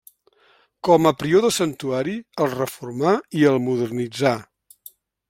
Com 0.87 1.07
a 1.09 1.11
prior 1.23 1.43
del 1.43 1.53
santuari, 1.57 2.15
el 2.45 2.49
reformà 2.53 3.13
i 3.43 3.47
el 3.51 3.61
modernitzà. 3.67 4.33